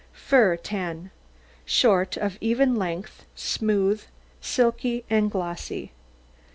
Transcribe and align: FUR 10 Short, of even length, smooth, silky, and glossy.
FUR 0.13 0.57
10 0.57 1.11
Short, 1.63 2.17
of 2.17 2.39
even 2.41 2.75
length, 2.75 3.23
smooth, 3.35 4.01
silky, 4.41 5.05
and 5.11 5.29
glossy. 5.29 5.91